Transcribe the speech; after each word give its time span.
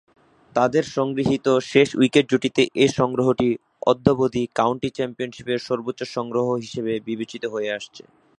তাদের 0.55 0.83
সংগৃহীত 0.97 1.47
শেষ 1.71 1.89
উইকেট 1.95 2.25
জুটিতে 2.31 2.63
এ 2.75 2.85
সংগ্রহটি 2.99 3.47
অদ্যাবধি 3.87 4.43
কাউন্টি 4.59 4.89
চ্যাম্পিয়নশীপের 4.97 5.59
সর্বোচ্চ 5.67 6.01
সংগ্রহ 6.15 6.47
হিসেবে 6.63 6.93
বিবেচিত 7.07 7.43
হয়ে 7.53 7.73
আসছে। 7.77 8.03